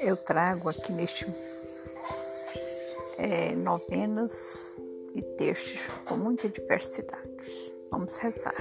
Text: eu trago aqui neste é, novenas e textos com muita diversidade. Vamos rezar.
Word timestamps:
eu 0.00 0.16
trago 0.16 0.68
aqui 0.68 0.92
neste 0.92 1.26
é, 3.16 3.54
novenas 3.54 4.76
e 5.14 5.22
textos 5.36 5.80
com 6.04 6.16
muita 6.16 6.48
diversidade. 6.48 7.74
Vamos 7.90 8.16
rezar. 8.16 8.54